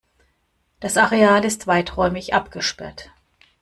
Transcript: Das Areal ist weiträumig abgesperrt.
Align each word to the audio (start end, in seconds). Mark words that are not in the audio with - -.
Das 0.79 0.97
Areal 0.97 1.45
ist 1.45 1.67
weiträumig 1.67 2.33
abgesperrt. 2.33 3.11